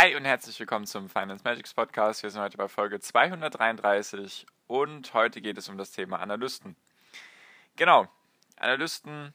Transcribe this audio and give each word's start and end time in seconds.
Hi 0.00 0.14
und 0.14 0.24
herzlich 0.24 0.60
willkommen 0.60 0.86
zum 0.86 1.08
Finance 1.08 1.42
Magics 1.42 1.74
Podcast. 1.74 2.22
Wir 2.22 2.30
sind 2.30 2.40
heute 2.40 2.56
bei 2.56 2.68
Folge 2.68 3.00
233 3.00 4.46
und 4.68 5.12
heute 5.12 5.40
geht 5.40 5.58
es 5.58 5.68
um 5.68 5.76
das 5.76 5.90
Thema 5.90 6.20
Analysten. 6.20 6.76
Genau, 7.74 8.06
Analysten 8.58 9.34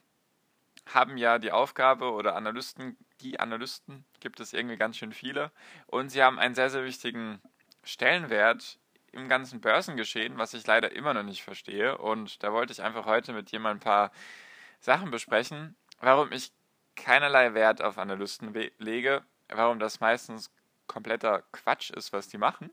haben 0.86 1.18
ja 1.18 1.38
die 1.38 1.52
Aufgabe 1.52 2.12
oder 2.12 2.34
Analysten, 2.34 2.96
die 3.20 3.38
Analysten 3.40 4.06
gibt 4.20 4.40
es 4.40 4.54
irgendwie 4.54 4.78
ganz 4.78 4.96
schön 4.96 5.12
viele 5.12 5.52
und 5.86 6.08
sie 6.08 6.22
haben 6.22 6.38
einen 6.38 6.54
sehr, 6.54 6.70
sehr 6.70 6.84
wichtigen 6.84 7.42
Stellenwert 7.82 8.78
im 9.12 9.28
ganzen 9.28 9.60
Börsengeschehen, 9.60 10.38
was 10.38 10.54
ich 10.54 10.66
leider 10.66 10.92
immer 10.92 11.12
noch 11.12 11.24
nicht 11.24 11.44
verstehe 11.44 11.98
und 11.98 12.42
da 12.42 12.54
wollte 12.54 12.72
ich 12.72 12.82
einfach 12.82 13.04
heute 13.04 13.34
mit 13.34 13.50
jemand 13.50 13.82
ein 13.82 13.84
paar 13.84 14.12
Sachen 14.80 15.10
besprechen, 15.10 15.76
warum 16.00 16.32
ich 16.32 16.52
keinerlei 16.96 17.52
Wert 17.52 17.82
auf 17.82 17.98
Analysten 17.98 18.54
lege, 18.78 19.26
warum 19.48 19.78
das 19.78 20.00
meistens 20.00 20.50
kompletter 20.86 21.42
Quatsch 21.52 21.90
ist, 21.90 22.12
was 22.12 22.28
die 22.28 22.38
machen. 22.38 22.70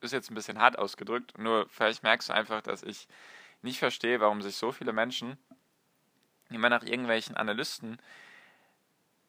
Ist 0.00 0.12
jetzt 0.12 0.30
ein 0.30 0.34
bisschen 0.34 0.58
hart 0.58 0.78
ausgedrückt, 0.78 1.38
nur 1.38 1.68
vielleicht 1.68 2.02
merkst 2.02 2.30
du 2.30 2.32
einfach, 2.32 2.62
dass 2.62 2.82
ich 2.82 3.06
nicht 3.62 3.78
verstehe, 3.78 4.20
warum 4.20 4.40
sich 4.40 4.56
so 4.56 4.72
viele 4.72 4.92
Menschen 4.92 5.36
immer 6.48 6.68
nach 6.68 6.82
irgendwelchen 6.82 7.36
Analysten 7.36 7.98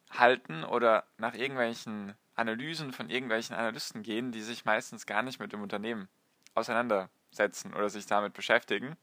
halten 0.10 0.64
oder 0.64 1.06
nach 1.18 1.34
irgendwelchen 1.34 2.16
Analysen 2.36 2.92
von 2.94 3.10
irgendwelchen 3.10 3.56
Analysten 3.56 4.04
gehen, 4.04 4.32
die 4.32 4.42
sich 4.42 4.66
meistens 4.66 5.06
gar 5.06 5.22
nicht 5.22 5.40
mit 5.40 5.54
dem 5.54 5.62
Unternehmen 5.62 6.08
auseinandersetzen 6.54 7.74
oder 7.74 7.90
sich 7.90 8.06
damit 8.06 8.34
beschäftigen. 8.34 8.98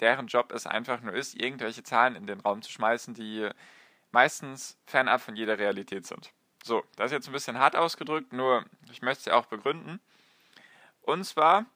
Deren 0.00 0.26
Job 0.26 0.52
es 0.52 0.66
einfach 0.66 1.00
nur 1.00 1.14
ist, 1.14 1.34
irgendwelche 1.34 1.82
Zahlen 1.82 2.16
in 2.16 2.26
den 2.26 2.40
Raum 2.40 2.62
zu 2.62 2.70
schmeißen, 2.70 3.14
die 3.14 3.48
meistens 4.16 4.78
fernab 4.86 5.20
von 5.20 5.36
jeder 5.36 5.58
Realität 5.58 6.06
sind. 6.06 6.32
So, 6.64 6.82
das 6.96 7.08
ist 7.08 7.12
jetzt 7.12 7.26
ein 7.28 7.34
bisschen 7.34 7.58
hart 7.58 7.76
ausgedrückt, 7.76 8.32
nur 8.32 8.64
ich 8.90 9.02
möchte 9.02 9.18
es 9.18 9.24
ja 9.26 9.34
auch 9.34 9.44
begründen. 9.44 10.00
Und 11.02 11.24
zwar 11.24 11.66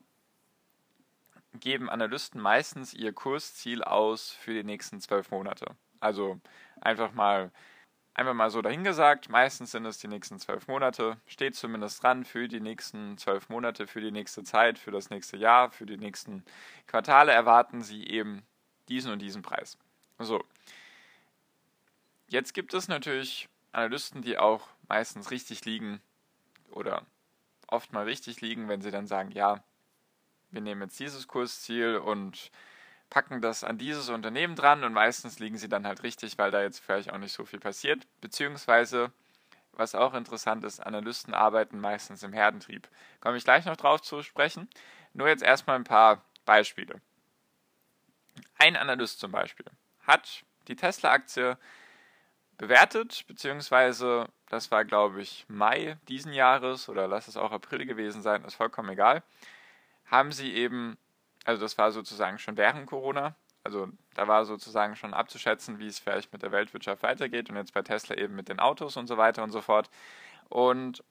geben 1.52 1.90
Analysten 1.90 2.40
meistens 2.40 2.94
ihr 2.94 3.12
Kursziel 3.12 3.84
aus 3.84 4.30
für 4.30 4.54
die 4.54 4.64
nächsten 4.64 5.02
zwölf 5.02 5.30
Monate. 5.30 5.76
Also 6.00 6.40
einfach 6.80 7.12
mal, 7.12 7.50
einfach 8.14 8.32
mal 8.32 8.48
so 8.48 8.62
dahingesagt, 8.62 9.28
meistens 9.28 9.72
sind 9.72 9.84
es 9.84 9.98
die 9.98 10.08
nächsten 10.08 10.38
zwölf 10.38 10.66
Monate, 10.66 11.18
steht 11.26 11.56
zumindest 11.56 12.02
dran 12.02 12.24
für 12.24 12.48
die 12.48 12.60
nächsten 12.60 13.18
zwölf 13.18 13.50
Monate, 13.50 13.86
für 13.86 14.00
die 14.00 14.12
nächste 14.12 14.44
Zeit, 14.44 14.78
für 14.78 14.92
das 14.92 15.10
nächste 15.10 15.36
Jahr, 15.36 15.70
für 15.72 15.84
die 15.84 15.98
nächsten 15.98 16.42
Quartale 16.86 17.32
erwarten 17.32 17.82
sie 17.82 18.06
eben 18.06 18.46
diesen 18.88 19.12
und 19.12 19.18
diesen 19.18 19.42
Preis. 19.42 19.76
So. 20.18 20.42
Jetzt 22.30 22.54
gibt 22.54 22.74
es 22.74 22.86
natürlich 22.86 23.48
Analysten, 23.72 24.22
die 24.22 24.38
auch 24.38 24.68
meistens 24.86 25.32
richtig 25.32 25.64
liegen 25.64 26.00
oder 26.70 27.04
oft 27.66 27.92
mal 27.92 28.04
richtig 28.04 28.40
liegen, 28.40 28.68
wenn 28.68 28.82
sie 28.82 28.92
dann 28.92 29.08
sagen, 29.08 29.32
ja, 29.32 29.64
wir 30.52 30.60
nehmen 30.60 30.82
jetzt 30.82 31.00
dieses 31.00 31.26
Kursziel 31.26 31.96
und 31.96 32.52
packen 33.10 33.42
das 33.42 33.64
an 33.64 33.78
dieses 33.78 34.08
Unternehmen 34.10 34.54
dran 34.54 34.84
und 34.84 34.92
meistens 34.92 35.40
liegen 35.40 35.58
sie 35.58 35.68
dann 35.68 35.88
halt 35.88 36.04
richtig, 36.04 36.38
weil 36.38 36.52
da 36.52 36.62
jetzt 36.62 36.78
vielleicht 36.78 37.12
auch 37.12 37.18
nicht 37.18 37.32
so 37.32 37.44
viel 37.44 37.58
passiert. 37.58 38.06
Beziehungsweise, 38.20 39.10
was 39.72 39.96
auch 39.96 40.14
interessant 40.14 40.62
ist, 40.62 40.78
Analysten 40.78 41.34
arbeiten 41.34 41.80
meistens 41.80 42.22
im 42.22 42.32
Herdentrieb. 42.32 42.88
Komme 43.18 43.38
ich 43.38 43.44
gleich 43.44 43.64
noch 43.64 43.76
drauf 43.76 44.02
zu 44.02 44.22
sprechen. 44.22 44.68
Nur 45.14 45.26
jetzt 45.26 45.42
erstmal 45.42 45.74
ein 45.74 45.84
paar 45.84 46.24
Beispiele. 46.44 47.00
Ein 48.56 48.76
Analyst 48.76 49.18
zum 49.18 49.32
Beispiel 49.32 49.66
hat 50.06 50.44
die 50.68 50.76
Tesla-Aktie 50.76 51.58
bewertet, 52.60 53.24
beziehungsweise 53.26 54.26
das 54.50 54.70
war, 54.70 54.84
glaube 54.84 55.22
ich, 55.22 55.46
Mai 55.48 55.96
diesen 56.08 56.34
Jahres 56.34 56.90
oder 56.90 57.08
lass 57.08 57.26
es 57.26 57.38
auch 57.38 57.52
April 57.52 57.86
gewesen 57.86 58.20
sein, 58.20 58.44
ist 58.44 58.54
vollkommen 58.54 58.90
egal, 58.90 59.22
haben 60.04 60.30
sie 60.30 60.52
eben, 60.52 60.98
also 61.46 61.62
das 61.62 61.78
war 61.78 61.90
sozusagen 61.90 62.38
schon 62.38 62.58
während 62.58 62.86
Corona, 62.86 63.34
also 63.64 63.88
da 64.12 64.28
war 64.28 64.44
sozusagen 64.44 64.94
schon 64.94 65.14
abzuschätzen, 65.14 65.78
wie 65.78 65.86
es 65.86 66.00
vielleicht 66.00 66.34
mit 66.34 66.42
der 66.42 66.52
Weltwirtschaft 66.52 67.02
weitergeht 67.02 67.48
und 67.48 67.56
jetzt 67.56 67.72
bei 67.72 67.80
Tesla 67.80 68.16
eben 68.16 68.36
mit 68.36 68.50
den 68.50 68.60
Autos 68.60 68.98
und 68.98 69.06
so 69.06 69.16
weiter 69.16 69.42
und 69.42 69.52
so 69.52 69.62
fort. 69.62 69.88
Und 70.50 71.02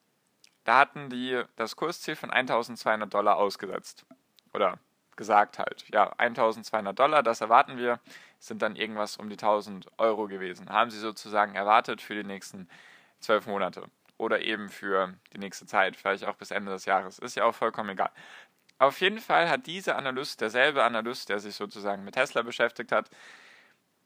da 0.65 0.79
hatten 0.79 1.09
die 1.09 1.41
das 1.55 1.75
Kursziel 1.75 2.15
von 2.15 2.29
1200 2.29 3.11
Dollar 3.11 3.37
ausgesetzt. 3.37 4.05
Oder 4.53 4.77
gesagt 5.19 5.59
halt. 5.59 5.85
Ja, 5.91 6.13
1200 6.17 6.97
Dollar, 6.97 7.21
das 7.21 7.41
erwarten 7.41 7.77
wir, 7.77 7.99
sind 8.39 8.61
dann 8.61 8.77
irgendwas 8.77 9.17
um 9.17 9.29
die 9.29 9.35
1000 9.35 9.87
Euro 9.99 10.27
gewesen. 10.27 10.69
Haben 10.69 10.89
sie 10.89 10.97
sozusagen 10.97 11.55
erwartet 11.55 12.01
für 12.01 12.15
die 12.15 12.23
nächsten 12.23 12.69
zwölf 13.19 13.45
Monate 13.45 13.83
oder 14.17 14.41
eben 14.41 14.69
für 14.69 15.13
die 15.33 15.37
nächste 15.37 15.65
Zeit, 15.65 15.97
vielleicht 15.97 16.23
auch 16.23 16.37
bis 16.37 16.51
Ende 16.51 16.71
des 16.71 16.85
Jahres. 16.85 17.19
Ist 17.19 17.35
ja 17.35 17.43
auch 17.43 17.53
vollkommen 17.53 17.89
egal. 17.89 18.11
Auf 18.77 19.01
jeden 19.01 19.19
Fall 19.19 19.49
hat 19.49 19.67
dieser 19.67 19.97
Analyst, 19.97 20.39
derselbe 20.39 20.85
Analyst, 20.85 21.27
der 21.27 21.39
sich 21.39 21.55
sozusagen 21.55 22.05
mit 22.05 22.15
Tesla 22.15 22.41
beschäftigt 22.41 22.93
hat, 22.93 23.09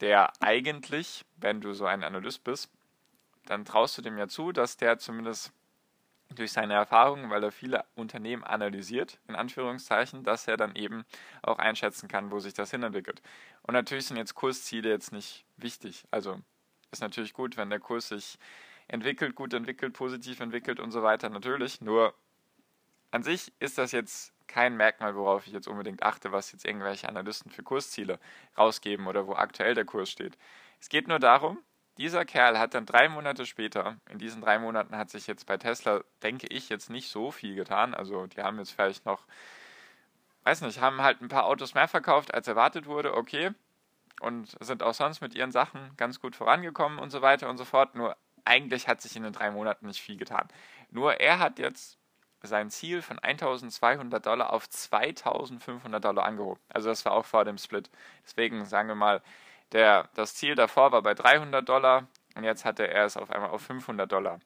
der 0.02 0.34
eigentlich, 0.40 1.26
wenn 1.38 1.62
du 1.62 1.74
so 1.74 1.86
ein 1.86 2.04
Analyst 2.04 2.44
bist, 2.44 2.72
dann 3.46 3.66
traust 3.66 4.00
du 4.00 4.02
dem 4.02 4.18
ja 4.18 4.28
zu, 4.28 4.52
dass 4.52 4.78
der 4.78 4.98
zumindest 4.98 5.54
durch 6.36 6.52
seine 6.52 6.74
Erfahrungen, 6.74 7.30
weil 7.30 7.44
er 7.44 7.52
viele 7.52 7.86
Unternehmen 7.96 8.44
analysiert, 8.44 9.20
in 9.28 9.36
Anführungszeichen, 9.36 10.24
dass 10.24 10.48
er 10.48 10.58
dann 10.58 10.76
eben 10.76 11.06
auch 11.42 11.60
einschätzen 11.60 12.08
kann, 12.08 12.32
wo 12.32 12.40
sich 12.40 12.54
das 12.54 12.72
hinentwickelt. 12.72 13.22
Und 13.64 13.74
natürlich 13.74 14.08
sind 14.08 14.18
jetzt 14.18 14.36
Kursziele 14.36 14.90
jetzt 14.90 15.12
nicht 15.12 15.46
wichtig. 15.58 16.06
Also 16.12 16.40
ist 16.92 17.02
natürlich 17.02 17.34
gut, 17.34 17.58
wenn 17.58 17.70
der 17.70 17.80
Kurs 17.80 18.10
sich 18.10 18.38
entwickelt, 18.88 19.36
gut 19.36 19.54
entwickelt, 19.54 19.94
positiv 19.94 20.40
entwickelt 20.40 20.80
und 20.80 20.92
so 20.92 21.04
weiter, 21.04 21.30
natürlich. 21.30 21.82
Nur 21.82 22.14
an 23.12 23.24
sich 23.24 23.54
ist 23.60 23.78
das 23.78 23.92
jetzt 23.92 24.34
kein 24.48 24.76
Merkmal, 24.76 25.16
worauf 25.16 25.48
ich 25.48 25.54
jetzt 25.54 25.68
unbedingt 25.68 26.04
achte, 26.04 26.32
was 26.32 26.52
jetzt 26.52 26.66
irgendwelche 26.66 27.08
Analysten 27.08 27.52
für 27.52 27.64
Kursziele 27.64 28.20
rausgeben 28.58 29.08
oder 29.08 29.28
wo 29.28 29.34
aktuell 29.34 29.74
der 29.74 29.86
Kurs 29.86 30.10
steht. 30.10 30.38
Es 30.80 30.90
geht 30.90 31.08
nur 31.08 31.20
darum, 31.20 31.60
dieser 31.98 32.26
Kerl 32.26 32.58
hat 32.58 32.74
dann 32.74 32.86
drei 32.86 33.08
Monate 33.10 33.46
später, 33.46 33.98
in 34.10 34.18
diesen 34.18 34.42
drei 34.42 34.60
Monaten 34.60 34.98
hat 34.98 35.10
sich 35.10 35.28
jetzt 35.28 35.46
bei 35.46 35.58
Tesla, 35.58 36.04
denke 36.24 36.48
ich, 36.48 36.70
jetzt 36.70 36.90
nicht 36.90 37.10
so 37.10 37.32
viel 37.32 37.56
getan. 37.56 37.94
Also 37.94 38.28
die 38.28 38.42
haben 38.42 38.58
jetzt 38.60 38.72
vielleicht 38.72 39.06
noch, 39.06 39.26
weiß 40.44 40.62
nicht, 40.62 40.82
haben 40.82 41.02
halt 41.02 41.22
ein 41.22 41.28
paar 41.28 41.46
Autos 41.46 41.74
mehr 41.74 41.88
verkauft, 41.88 42.34
als 42.34 42.48
erwartet 42.48 42.88
wurde, 42.88 43.16
okay. 43.16 43.52
Und 44.22 44.56
sind 44.60 44.84
auch 44.84 44.94
sonst 44.94 45.22
mit 45.22 45.36
ihren 45.36 45.52
Sachen 45.52 45.92
ganz 45.98 46.20
gut 46.20 46.36
vorangekommen 46.36 47.00
und 47.00 47.10
so 47.10 47.22
weiter 47.22 47.50
und 47.50 47.58
so 47.58 47.66
fort. 47.66 47.96
Nur 47.96 48.16
eigentlich 48.46 48.88
hat 48.88 49.02
sich 49.02 49.16
in 49.16 49.24
den 49.24 49.34
drei 49.34 49.52
Monaten 49.52 49.88
nicht 49.88 50.02
viel 50.02 50.18
getan. 50.18 50.48
Nur 50.92 51.20
er 51.20 51.40
hat 51.40 51.60
jetzt 51.60 51.98
sein 52.44 52.70
Ziel 52.70 53.02
von 53.02 53.20
1200 53.20 54.26
Dollar 54.26 54.52
auf 54.52 54.70
2500 54.70 56.04
Dollar 56.04 56.26
angehoben. 56.26 56.62
Also 56.70 56.90
das 56.90 57.06
war 57.06 57.14
auch 57.14 57.26
vor 57.26 57.46
dem 57.46 57.58
Split. 57.58 57.90
Deswegen 58.26 58.66
sagen 58.66 58.90
wir 58.90 58.96
mal, 58.96 59.22
der, 59.74 60.10
das 60.16 60.36
Ziel 60.36 60.56
davor 60.56 60.92
war 60.92 61.02
bei 61.02 61.14
300 61.14 61.68
Dollar 61.68 62.08
und 62.36 62.44
jetzt 62.44 62.66
hatte 62.66 62.88
er 62.88 63.06
es 63.06 63.18
auf 63.18 63.32
einmal 63.32 63.50
auf 63.50 63.62
500 63.62 64.12
Dollar 64.12 64.40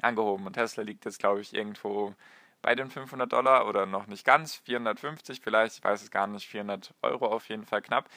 angehoben. 0.00 0.46
Und 0.46 0.54
Tesla 0.54 0.82
liegt 0.82 1.04
jetzt, 1.04 1.18
glaube 1.18 1.40
ich, 1.40 1.54
irgendwo 1.54 2.14
bei 2.62 2.74
den 2.74 2.90
500 2.90 3.30
Dollar 3.30 3.66
oder 3.66 3.86
noch 3.86 4.06
nicht 4.06 4.24
ganz, 4.24 4.56
450 4.56 5.40
vielleicht, 5.40 5.78
ich 5.78 5.84
weiß 5.84 6.02
es 6.02 6.10
gar 6.10 6.26
nicht, 6.26 6.46
400 6.46 6.94
Euro 7.02 7.26
auf 7.26 7.48
jeden 7.48 7.64
Fall 7.66 7.82
knapp. 7.82 8.08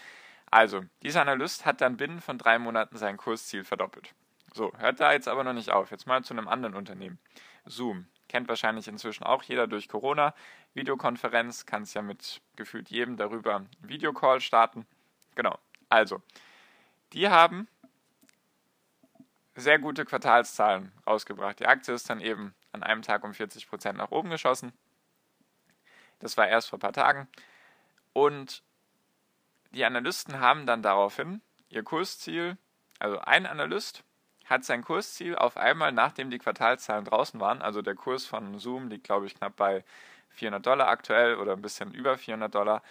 Also, 0.49 0.83
dieser 1.03 1.21
Analyst 1.21 1.65
hat 1.65 1.81
dann 1.81 1.97
binnen 1.97 2.21
von 2.21 2.37
drei 2.37 2.57
Monaten 2.57 2.97
sein 2.97 3.17
Kursziel 3.17 3.65
verdoppelt. 3.65 4.13
So, 4.53 4.71
hört 4.77 4.99
da 4.99 5.11
jetzt 5.11 5.27
aber 5.27 5.43
noch 5.43 5.53
nicht 5.53 5.71
auf. 5.71 5.91
Jetzt 5.91 6.07
mal 6.07 6.23
zu 6.23 6.33
einem 6.33 6.47
anderen 6.47 6.75
Unternehmen. 6.75 7.19
Zoom. 7.65 8.07
Kennt 8.29 8.47
wahrscheinlich 8.47 8.87
inzwischen 8.87 9.23
auch 9.23 9.43
jeder 9.43 9.67
durch 9.67 9.89
Corona. 9.89 10.33
Videokonferenz, 10.73 11.65
kann 11.65 11.83
es 11.83 11.93
ja 11.93 12.01
mit 12.01 12.41
gefühlt 12.55 12.89
jedem 12.89 13.17
darüber 13.17 13.65
Videocall 13.81 14.39
starten. 14.39 14.87
Genau. 15.35 15.57
Also, 15.89 16.21
die 17.13 17.29
haben 17.29 17.67
sehr 19.55 19.79
gute 19.79 20.05
Quartalszahlen 20.05 20.91
rausgebracht. 21.05 21.59
Die 21.59 21.65
Aktie 21.65 21.93
ist 21.93 22.09
dann 22.09 22.21
eben 22.21 22.53
an 22.71 22.83
einem 22.83 23.01
Tag 23.01 23.23
um 23.23 23.31
40% 23.31 23.93
nach 23.93 24.11
oben 24.11 24.29
geschossen. 24.29 24.71
Das 26.19 26.37
war 26.37 26.47
erst 26.47 26.69
vor 26.69 26.77
ein 26.77 26.81
paar 26.81 26.93
Tagen. 26.93 27.27
Und 28.13 28.63
die 29.71 29.85
Analysten 29.85 30.39
haben 30.39 30.65
dann 30.65 30.81
daraufhin 30.81 31.41
ihr 31.69 31.83
Kursziel, 31.83 32.57
also 32.99 33.19
ein 33.19 33.45
Analyst 33.45 34.03
hat 34.45 34.63
sein 34.63 34.83
Kursziel 34.83 35.35
auf 35.35 35.57
einmal, 35.57 35.91
nachdem 35.91 36.31
die 36.31 36.39
Quartalzahlen 36.39 37.05
draußen 37.05 37.39
waren, 37.39 37.61
also 37.61 37.81
der 37.81 37.95
Kurs 37.95 38.25
von 38.25 38.59
Zoom 38.59 38.87
liegt, 38.87 39.03
glaube 39.03 39.25
ich, 39.25 39.35
knapp 39.35 39.57
bei 39.57 39.83
400 40.29 40.65
Dollar 40.65 40.87
aktuell 40.87 41.35
oder 41.35 41.53
ein 41.53 41.61
bisschen 41.61 41.93
über 41.93 42.17
400 42.17 42.53
Dollar, 42.53 42.81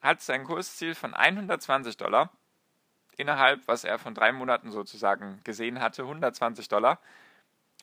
hat 0.00 0.22
sein 0.22 0.44
Kursziel 0.44 0.94
von 0.94 1.14
120 1.14 1.96
Dollar 1.96 2.30
innerhalb, 3.16 3.66
was 3.66 3.84
er 3.84 3.98
von 3.98 4.14
drei 4.14 4.32
Monaten 4.32 4.70
sozusagen 4.70 5.40
gesehen 5.44 5.80
hatte, 5.80 6.02
120 6.02 6.68
Dollar, 6.68 6.98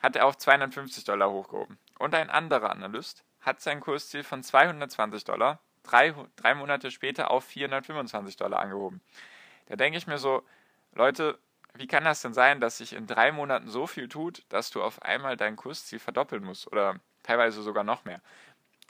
hat 0.01 0.15
er 0.15 0.25
auf 0.25 0.37
250 0.37 1.03
Dollar 1.05 1.31
hochgehoben. 1.31 1.77
Und 1.97 2.13
ein 2.13 2.29
anderer 2.29 2.69
Analyst 2.69 3.23
hat 3.41 3.61
sein 3.61 3.79
Kursziel 3.79 4.23
von 4.23 4.43
220 4.43 5.23
Dollar 5.23 5.59
drei, 5.83 6.13
drei 6.35 6.55
Monate 6.55 6.91
später 6.91 7.31
auf 7.31 7.45
425 7.45 8.37
Dollar 8.37 8.59
angehoben. 8.59 9.01
Da 9.67 9.75
denke 9.75 9.97
ich 9.97 10.07
mir 10.07 10.17
so, 10.17 10.43
Leute, 10.93 11.37
wie 11.75 11.87
kann 11.87 12.03
das 12.03 12.21
denn 12.21 12.33
sein, 12.33 12.61
dass 12.61 12.77
sich 12.77 12.93
in 12.93 13.07
drei 13.07 13.31
Monaten 13.31 13.69
so 13.69 13.87
viel 13.87 14.07
tut, 14.07 14.43
dass 14.49 14.69
du 14.69 14.81
auf 14.81 15.01
einmal 15.01 15.37
dein 15.37 15.55
Kursziel 15.55 15.99
verdoppeln 15.99 16.43
musst 16.43 16.71
oder 16.71 16.99
teilweise 17.23 17.61
sogar 17.61 17.83
noch 17.83 18.05
mehr? 18.05 18.21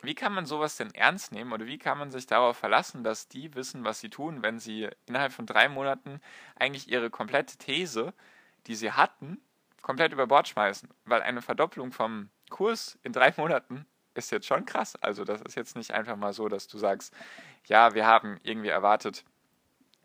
Wie 0.03 0.15
kann 0.15 0.33
man 0.33 0.45
sowas 0.45 0.75
denn 0.75 0.94
ernst 0.94 1.31
nehmen 1.31 1.53
oder 1.53 1.65
wie 1.65 1.77
kann 1.77 1.97
man 1.97 2.11
sich 2.11 2.27
darauf 2.27 2.57
verlassen, 2.57 3.05
dass 3.05 3.29
die 3.29 3.55
wissen, 3.55 3.85
was 3.85 4.01
sie 4.01 4.09
tun, 4.09 4.44
wenn 4.44 4.59
sie 4.59 4.89
innerhalb 5.05 5.31
von 5.31 5.45
drei 5.45 5.69
Monaten 5.69 6.19
eigentlich 6.59 6.89
ihre 6.91 7.09
komplette 7.09 7.57
These, 7.57 8.13
die 8.67 8.75
sie 8.75 8.91
hatten, 8.91 9.41
komplett 9.81 10.11
über 10.11 10.27
Bord 10.27 10.50
schmeißen? 10.50 10.89
Weil 11.05 11.21
eine 11.21 11.41
Verdopplung 11.41 11.94
vom 11.94 12.29
Kurs 12.50 13.00
in 13.03 13.13
drei 13.13 13.33
Monaten 13.38 13.85
ist 14.13 14.31
jetzt 14.31 14.45
schon 14.45 14.65
krass. 14.65 14.97
Also 14.97 15.23
das 15.23 15.41
ist 15.41 15.55
jetzt 15.55 15.77
nicht 15.77 15.91
einfach 15.91 16.17
mal 16.17 16.33
so, 16.33 16.49
dass 16.49 16.67
du 16.67 16.77
sagst, 16.77 17.13
ja, 17.65 17.94
wir 17.94 18.06
haben 18.06 18.39
irgendwie 18.44 18.69
erwartet, 18.69 19.23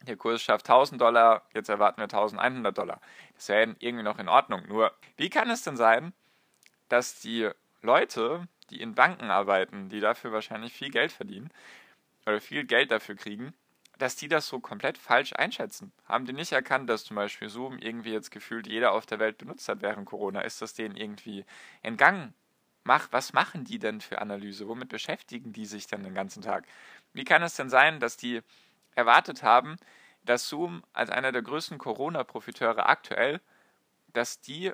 der 0.02 0.16
Kurs 0.16 0.40
schafft 0.40 0.68
1000 0.70 1.00
Dollar, 1.00 1.42
jetzt 1.54 1.68
erwarten 1.68 1.98
wir 1.98 2.04
1100 2.04 2.78
Dollar. 2.78 3.00
Das 3.34 3.48
wäre 3.48 3.74
irgendwie 3.80 4.04
noch 4.04 4.20
in 4.20 4.28
Ordnung. 4.28 4.62
Nur, 4.68 4.92
wie 5.16 5.28
kann 5.28 5.50
es 5.50 5.62
denn 5.62 5.76
sein, 5.76 6.12
dass 6.88 7.20
die 7.20 7.50
Leute, 7.82 8.46
die 8.70 8.80
in 8.80 8.94
Banken 8.94 9.30
arbeiten, 9.30 9.88
die 9.88 10.00
dafür 10.00 10.32
wahrscheinlich 10.32 10.72
viel 10.72 10.90
Geld 10.90 11.12
verdienen 11.12 11.50
oder 12.26 12.40
viel 12.40 12.64
Geld 12.64 12.90
dafür 12.90 13.16
kriegen, 13.16 13.54
dass 13.98 14.16
die 14.16 14.28
das 14.28 14.46
so 14.46 14.60
komplett 14.60 14.96
falsch 14.96 15.32
einschätzen. 15.34 15.92
Haben 16.04 16.24
die 16.24 16.32
nicht 16.32 16.52
erkannt, 16.52 16.88
dass 16.88 17.04
zum 17.04 17.16
Beispiel 17.16 17.48
Zoom 17.48 17.78
irgendwie 17.78 18.12
jetzt 18.12 18.30
gefühlt 18.30 18.66
jeder 18.66 18.92
auf 18.92 19.06
der 19.06 19.18
Welt 19.18 19.38
benutzt 19.38 19.68
hat 19.68 19.82
während 19.82 20.06
Corona? 20.06 20.42
Ist 20.42 20.62
das 20.62 20.74
denen 20.74 20.96
irgendwie 20.96 21.44
entgangen? 21.82 22.34
Mach, 22.84 23.08
was 23.10 23.32
machen 23.32 23.64
die 23.64 23.78
denn 23.78 24.00
für 24.00 24.20
Analyse? 24.20 24.68
Womit 24.68 24.88
beschäftigen 24.88 25.52
die 25.52 25.66
sich 25.66 25.88
denn 25.88 26.04
den 26.04 26.14
ganzen 26.14 26.42
Tag? 26.42 26.66
Wie 27.12 27.24
kann 27.24 27.42
es 27.42 27.56
denn 27.56 27.68
sein, 27.68 28.00
dass 28.00 28.16
die 28.16 28.40
erwartet 28.94 29.42
haben, 29.42 29.76
dass 30.24 30.48
Zoom 30.48 30.82
als 30.92 31.10
einer 31.10 31.32
der 31.32 31.42
größten 31.42 31.78
Corona-Profiteure 31.78 32.88
aktuell, 32.88 33.40
dass 34.12 34.40
die 34.40 34.72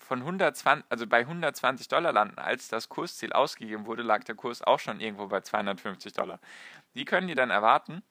von 0.00 0.20
120, 0.20 0.84
also 0.88 1.06
bei 1.06 1.20
120 1.20 1.88
Dollar 1.88 2.12
landen, 2.12 2.38
als 2.38 2.68
das 2.68 2.88
Kursziel 2.88 3.32
ausgegeben 3.32 3.86
wurde, 3.86 4.02
lag 4.02 4.24
der 4.24 4.34
Kurs 4.34 4.62
auch 4.62 4.78
schon 4.78 5.00
irgendwo 5.00 5.28
bei 5.28 5.40
250 5.40 6.12
Dollar. 6.12 6.40
Wie 6.92 7.04
können 7.04 7.28
die 7.28 7.34
dann 7.34 7.50
erwarten, 7.50 8.02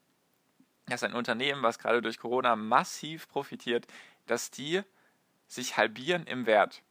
dass 0.87 1.03
ein 1.03 1.13
Unternehmen, 1.13 1.61
was 1.61 1.79
gerade 1.79 2.01
durch 2.01 2.17
Corona 2.17 2.55
massiv 2.55 3.27
profitiert, 3.27 3.87
dass 4.27 4.51
die 4.51 4.81
sich 5.47 5.77
halbieren 5.77 6.25
im 6.25 6.45
Wert, 6.45 6.81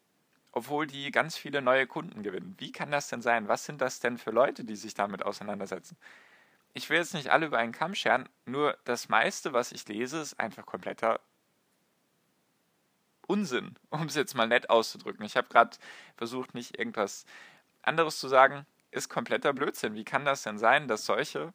obwohl 0.53 0.87
die 0.87 1.11
ganz 1.11 1.37
viele 1.37 1.63
neue 1.63 1.87
Kunden 1.87 2.23
gewinnen? 2.23 2.55
Wie 2.59 2.73
kann 2.73 2.91
das 2.91 3.09
denn 3.09 3.23
sein? 3.23 3.49
Was 3.49 3.65
sind 3.65 3.81
das 3.81 4.01
denn 4.01 4.19
für 4.19 4.31
Leute, 4.31 4.65
die 4.65 4.77
sich 4.77 4.95
damit 4.95 5.25
auseinandersetzen? 5.25 5.97
ich 6.79 6.89
will 6.91 6.99
jetzt 6.99 7.15
nicht 7.15 7.29
alle 7.29 7.47
über 7.47 7.59
einen 7.59 7.73
Kamm 7.73 7.95
scheren, 7.95 8.29
nur 8.47 8.79
das 8.85 9.09
meiste, 9.09 9.53
was 9.53 9.73
ich 9.73 9.87
lese, 9.89 10.21
ist 10.21 10.39
einfach 10.39 10.65
kompletter 10.65 11.21
Unsinn, 13.29 13.77
um 13.91 14.07
es 14.07 14.17
jetzt 14.17 14.35
mal 14.35 14.49
nett 14.49 14.69
auszudrücken. 14.71 15.25
Ich 15.25 15.37
habe 15.37 15.49
gerade 15.49 15.77
versucht, 16.17 16.55
nicht 16.55 16.77
irgendwas 16.79 17.25
anderes 17.83 18.19
zu 18.19 18.27
sagen, 18.27 18.67
ist 18.91 19.09
kompletter 19.09 19.53
Blödsinn. 19.53 19.95
Wie 19.95 20.05
kann 20.05 20.25
das 20.25 20.43
denn 20.43 20.59
sein, 20.59 20.89
dass 20.89 21.07
solche 21.07 21.53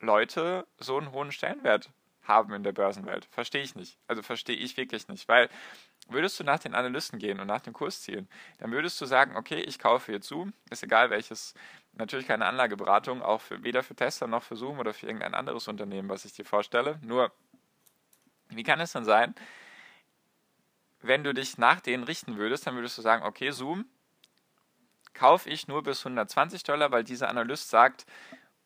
Leute 0.00 0.66
so 0.78 0.98
einen 0.98 1.12
hohen 1.12 1.30
Stellenwert 1.30 1.90
haben 2.22 2.52
in 2.54 2.64
der 2.64 2.72
Börsenwelt? 2.72 3.26
Verstehe 3.30 3.62
ich 3.62 3.74
nicht. 3.74 3.98
Also 4.08 4.22
verstehe 4.22 4.56
ich 4.56 4.76
wirklich 4.76 5.06
nicht, 5.08 5.28
weil 5.28 5.48
würdest 6.08 6.38
du 6.40 6.44
nach 6.44 6.58
den 6.58 6.74
Analysten 6.74 7.18
gehen 7.18 7.40
und 7.40 7.46
nach 7.46 7.60
den 7.60 7.72
Kurszielen, 7.72 8.28
dann 8.58 8.72
würdest 8.72 9.00
du 9.00 9.06
sagen, 9.06 9.36
okay, 9.36 9.60
ich 9.60 9.78
kaufe 9.78 10.12
hier 10.12 10.20
zu, 10.20 10.50
ist 10.70 10.82
egal 10.82 11.10
welches, 11.10 11.54
natürlich 11.92 12.26
keine 12.26 12.46
Anlageberatung, 12.46 13.22
auch 13.22 13.40
für, 13.40 13.62
weder 13.62 13.82
für 13.82 13.94
Tesla 13.94 14.26
noch 14.26 14.42
für 14.42 14.56
Zoom 14.56 14.78
oder 14.78 14.92
für 14.92 15.06
irgendein 15.06 15.34
anderes 15.34 15.68
Unternehmen, 15.68 16.08
was 16.08 16.24
ich 16.24 16.32
dir 16.32 16.44
vorstelle. 16.44 16.98
Nur, 17.02 17.32
wie 18.48 18.62
kann 18.62 18.80
es 18.80 18.92
denn 18.92 19.04
sein, 19.04 19.34
wenn 21.06 21.24
du 21.24 21.34
dich 21.34 21.58
nach 21.58 21.80
denen 21.80 22.04
richten 22.04 22.36
würdest, 22.36 22.66
dann 22.66 22.74
würdest 22.76 22.96
du 22.98 23.02
sagen, 23.02 23.24
okay, 23.24 23.50
Zoom 23.50 23.86
kaufe 25.12 25.48
ich 25.48 25.68
nur 25.68 25.82
bis 25.82 26.04
120 26.04 26.62
Dollar, 26.64 26.90
weil 26.90 27.04
dieser 27.04 27.28
Analyst 27.28 27.70
sagt, 27.70 28.06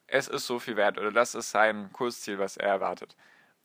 es 0.06 0.28
ist 0.28 0.46
so 0.46 0.58
viel 0.58 0.76
wert 0.76 0.98
oder 0.98 1.12
das 1.12 1.34
ist 1.34 1.50
sein 1.50 1.92
Kursziel, 1.92 2.38
was 2.38 2.56
er 2.56 2.68
erwartet. 2.68 3.16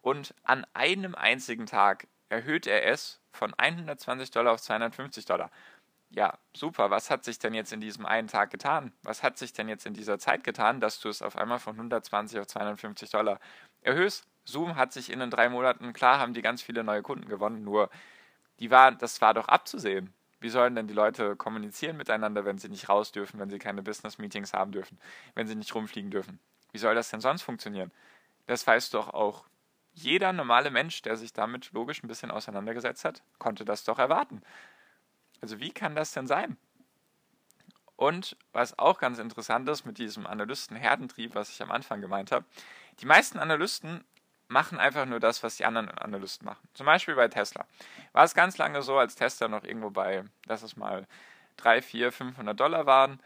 Und 0.01 0.35
an 0.43 0.65
einem 0.73 1.15
einzigen 1.15 1.65
Tag 1.65 2.07
erhöht 2.29 2.67
er 2.67 2.85
es 2.85 3.21
von 3.31 3.53
120 3.57 4.31
Dollar 4.31 4.53
auf 4.53 4.61
250 4.61 5.25
Dollar. 5.25 5.49
Ja, 6.09 6.37
super. 6.55 6.91
Was 6.91 7.09
hat 7.09 7.23
sich 7.23 7.39
denn 7.39 7.53
jetzt 7.53 7.73
in 7.73 7.81
diesem 7.81 8.05
einen 8.05 8.27
Tag 8.27 8.51
getan? 8.51 8.91
Was 9.01 9.23
hat 9.23 9.37
sich 9.37 9.53
denn 9.53 9.69
jetzt 9.69 9.85
in 9.85 9.93
dieser 9.93 10.19
Zeit 10.19 10.43
getan, 10.43 10.79
dass 10.79 10.99
du 10.99 11.09
es 11.09 11.21
auf 11.21 11.37
einmal 11.37 11.59
von 11.59 11.75
120 11.75 12.39
auf 12.39 12.47
250 12.47 13.09
Dollar 13.09 13.39
erhöhst? 13.81 14.27
Zoom 14.45 14.75
hat 14.75 14.91
sich 14.91 15.09
in 15.09 15.19
den 15.19 15.31
drei 15.31 15.49
Monaten, 15.49 15.93
klar, 15.93 16.19
haben 16.19 16.33
die 16.33 16.41
ganz 16.41 16.61
viele 16.61 16.83
neue 16.83 17.01
Kunden 17.01 17.29
gewonnen, 17.29 17.63
nur 17.63 17.89
die 18.59 18.71
war, 18.71 18.91
das 18.91 19.21
war 19.21 19.33
doch 19.33 19.47
abzusehen. 19.47 20.13
Wie 20.39 20.49
sollen 20.49 20.75
denn 20.75 20.87
die 20.87 20.93
Leute 20.93 21.35
kommunizieren 21.35 21.95
miteinander, 21.95 22.43
wenn 22.43 22.57
sie 22.57 22.69
nicht 22.69 22.89
raus 22.89 23.11
dürfen, 23.11 23.39
wenn 23.39 23.49
sie 23.49 23.59
keine 23.59 23.81
Business-Meetings 23.81 24.53
haben 24.53 24.71
dürfen, 24.71 24.99
wenn 25.35 25.47
sie 25.47 25.55
nicht 25.55 25.73
rumfliegen 25.73 26.11
dürfen? 26.11 26.39
Wie 26.71 26.77
soll 26.79 26.95
das 26.95 27.09
denn 27.09 27.21
sonst 27.21 27.43
funktionieren? 27.43 27.91
Das 28.45 28.67
weißt 28.67 28.93
doch 28.93 29.13
auch 29.13 29.45
jeder 29.93 30.33
normale 30.33 30.71
Mensch, 30.71 31.01
der 31.01 31.15
sich 31.15 31.33
damit 31.33 31.71
logisch 31.71 32.03
ein 32.03 32.07
bisschen 32.07 32.31
auseinandergesetzt 32.31 33.05
hat, 33.05 33.21
konnte 33.37 33.63
das 33.63 33.83
doch 33.83 33.99
erwarten. 33.99 34.41
Also 35.39 35.59
wie 35.59 35.71
kann 35.71 35.95
das 35.95 36.11
denn 36.11 36.27
sein? 36.27 36.57
Und 37.95 38.35
was 38.51 38.77
auch 38.79 38.97
ganz 38.97 39.19
interessant 39.19 39.69
ist 39.69 39.85
mit 39.85 39.97
diesem 39.97 40.25
Analysten-Herdentrieb, 40.25 41.35
was 41.35 41.49
ich 41.49 41.61
am 41.61 41.71
Anfang 41.71 42.01
gemeint 42.01 42.31
habe, 42.31 42.45
die 42.99 43.05
meisten 43.05 43.39
Analysten 43.39 44.03
machen 44.53 44.79
einfach 44.79 45.05
nur 45.05 45.19
das, 45.19 45.43
was 45.43 45.57
die 45.57 45.65
anderen 45.65 45.89
Analysten 45.89 46.45
machen. 46.45 46.65
Zum 46.73 46.85
Beispiel 46.85 47.15
bei 47.15 47.27
Tesla. 47.27 47.65
War 48.13 48.23
es 48.23 48.33
ganz 48.33 48.57
lange 48.57 48.81
so, 48.81 48.97
als 48.97 49.15
Tesla 49.15 49.49
noch 49.49 49.65
irgendwo 49.65 49.89
bei, 49.89 50.23
lass 50.45 50.63
es 50.63 50.77
mal 50.77 51.07
3, 51.57 51.81
4, 51.81 52.11
500 52.11 52.57
Dollar 52.57 52.85
waren, 52.85 53.19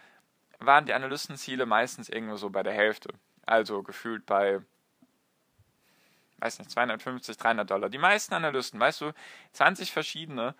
waren 0.59 0.85
die 0.85 0.93
Analystenziele 0.93 1.65
meistens 1.65 2.09
irgendwo 2.09 2.37
so 2.37 2.49
bei 2.49 2.63
der 2.63 2.73
Hälfte. 2.73 3.09
Also 3.45 3.83
gefühlt 3.83 4.25
bei 4.25 4.61
weiß 6.39 6.59
nicht, 6.59 6.71
250, 6.71 7.37
300 7.37 7.69
Dollar. 7.69 7.89
Die 7.89 7.97
meisten 7.97 8.33
Analysten, 8.33 8.79
weißt 8.79 9.01
du, 9.01 9.11
20 9.53 9.91
verschiedene, 9.91 10.55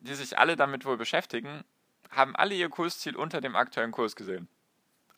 die 0.00 0.14
sich 0.14 0.38
alle 0.38 0.56
damit 0.56 0.84
wohl 0.84 0.96
beschäftigen, 0.96 1.64
haben 2.10 2.36
alle 2.36 2.54
ihr 2.54 2.68
Kursziel 2.68 3.16
unter 3.16 3.40
dem 3.40 3.56
aktuellen 3.56 3.92
Kurs 3.92 4.16
gesehen. 4.16 4.48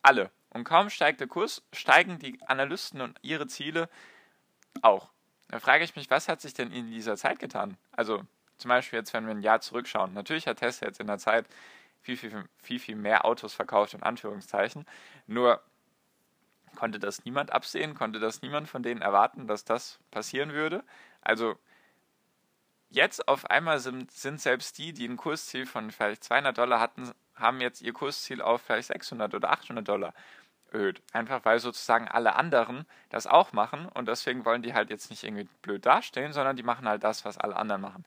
Alle. 0.02 0.30
Und 0.50 0.64
kaum 0.64 0.90
steigt 0.90 1.20
der 1.20 1.26
Kurs, 1.26 1.62
steigen 1.72 2.18
die 2.18 2.40
Analysten 2.46 3.00
und 3.00 3.18
ihre 3.22 3.46
Ziele 3.46 3.88
auch. 4.82 5.08
Da 5.48 5.60
frage 5.60 5.84
ich 5.84 5.94
mich, 5.96 6.10
was 6.10 6.28
hat 6.28 6.40
sich 6.40 6.54
denn 6.54 6.72
in 6.72 6.90
dieser 6.90 7.16
Zeit 7.16 7.38
getan? 7.38 7.76
Also 7.92 8.22
zum 8.58 8.68
Beispiel 8.68 8.98
jetzt, 8.98 9.12
wenn 9.12 9.26
wir 9.26 9.34
ein 9.34 9.42
Jahr 9.42 9.60
zurückschauen. 9.60 10.14
Natürlich 10.14 10.46
hat 10.46 10.58
Tesla 10.58 10.88
jetzt 10.88 11.00
in 11.00 11.06
der 11.06 11.18
Zeit 11.18 11.46
viel, 12.00 12.16
viel, 12.16 12.44
viel, 12.62 12.78
viel 12.78 12.96
mehr 12.96 13.24
Autos 13.24 13.54
verkauft, 13.54 13.94
in 13.94 14.02
Anführungszeichen. 14.02 14.86
Nur 15.26 15.60
Konnte 16.74 16.98
das 16.98 17.24
niemand 17.24 17.52
absehen? 17.52 17.94
Konnte 17.94 18.18
das 18.18 18.42
niemand 18.42 18.68
von 18.68 18.82
denen 18.82 19.02
erwarten, 19.02 19.46
dass 19.46 19.64
das 19.64 19.98
passieren 20.10 20.52
würde? 20.52 20.84
Also 21.20 21.56
jetzt 22.90 23.28
auf 23.28 23.50
einmal 23.50 23.78
sind, 23.80 24.10
sind 24.10 24.40
selbst 24.40 24.78
die, 24.78 24.92
die 24.92 25.06
ein 25.06 25.16
Kursziel 25.16 25.66
von 25.66 25.90
vielleicht 25.90 26.24
200 26.24 26.56
Dollar 26.56 26.80
hatten, 26.80 27.12
haben 27.34 27.60
jetzt 27.60 27.82
ihr 27.82 27.92
Kursziel 27.92 28.42
auf 28.42 28.62
vielleicht 28.62 28.88
600 28.88 29.34
oder 29.34 29.50
800 29.50 29.86
Dollar 29.86 30.14
erhöht. 30.74 31.02
Einfach 31.12 31.44
weil 31.44 31.58
sozusagen 31.58 32.08
alle 32.08 32.36
anderen 32.36 32.86
das 33.10 33.26
auch 33.26 33.52
machen 33.52 33.86
und 33.86 34.08
deswegen 34.08 34.44
wollen 34.44 34.62
die 34.62 34.74
halt 34.74 34.90
jetzt 34.90 35.10
nicht 35.10 35.24
irgendwie 35.24 35.48
blöd 35.62 35.86
dastehen, 35.86 36.32
sondern 36.32 36.56
die 36.56 36.62
machen 36.62 36.88
halt 36.88 37.04
das, 37.04 37.24
was 37.24 37.38
alle 37.38 37.56
anderen 37.56 37.80
machen. 37.80 38.04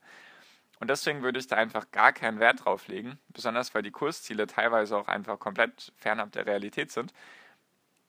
Und 0.80 0.88
deswegen 0.88 1.22
würde 1.22 1.40
ich 1.40 1.48
da 1.48 1.56
einfach 1.56 1.90
gar 1.90 2.12
keinen 2.12 2.38
Wert 2.38 2.64
drauf 2.64 2.86
legen, 2.86 3.18
besonders 3.30 3.74
weil 3.74 3.82
die 3.82 3.90
Kursziele 3.90 4.46
teilweise 4.46 4.96
auch 4.96 5.08
einfach 5.08 5.38
komplett 5.38 5.92
fernab 5.96 6.30
der 6.32 6.46
Realität 6.46 6.92
sind 6.92 7.12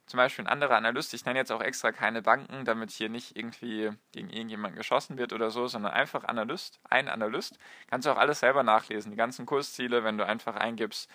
zum 0.10 0.18
Beispiel 0.18 0.46
ein 0.46 0.52
anderer 0.52 0.76
Analyst, 0.76 1.14
ich 1.14 1.24
nenne 1.26 1.38
jetzt 1.38 1.52
auch 1.52 1.62
extra 1.62 1.92
keine 1.92 2.24
Banken, 2.24 2.66
damit 2.66 2.90
hier 2.90 3.10
nicht 3.10 3.38
irgendwie 3.38 3.92
gegen 4.12 4.32
irgendjemanden 4.32 4.76
geschossen 4.76 5.20
wird 5.20 5.34
oder 5.34 5.52
so, 5.52 5.68
sondern 5.68 5.94
einfach 5.94 6.24
Analyst, 6.24 6.80
ein 6.90 7.08
Analyst. 7.08 7.60
Kannst 7.92 8.08
du 8.08 8.12
auch 8.12 8.18
alles 8.18 8.40
selber 8.40 8.64
nachlesen, 8.64 9.12
die 9.12 9.18
ganzen 9.18 9.46
Kursziele, 9.46 10.04
wenn 10.04 10.18
du 10.18 10.26
einfach 10.26 10.56
eingibst, 10.56 11.12